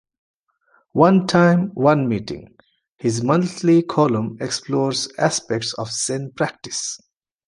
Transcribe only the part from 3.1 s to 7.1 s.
monthly column, explores aspects of Zen practice.